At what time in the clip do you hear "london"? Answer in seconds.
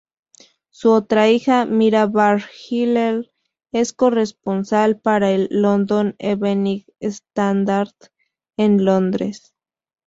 5.51-6.15